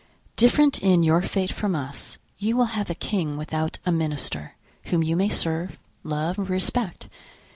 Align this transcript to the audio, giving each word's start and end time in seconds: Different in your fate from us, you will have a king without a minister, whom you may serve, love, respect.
Different 0.35 0.79
in 0.81 1.03
your 1.03 1.21
fate 1.21 1.51
from 1.51 1.75
us, 1.75 2.17
you 2.39 2.57
will 2.57 2.65
have 2.73 2.89
a 2.89 2.95
king 2.95 3.37
without 3.37 3.77
a 3.85 3.91
minister, 3.91 4.55
whom 4.85 5.03
you 5.03 5.15
may 5.15 5.29
serve, 5.29 5.77
love, 6.03 6.39
respect. 6.49 7.07